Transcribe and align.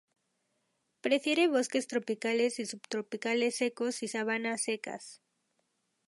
Prefiere 1.01 1.47
bosques 1.47 1.85
tropicales 1.85 2.57
y 2.57 2.65
subtropicales 2.65 3.57
secos 3.57 4.01
y 4.01 4.07
sabanas 4.07 4.63
secas. 4.63 5.21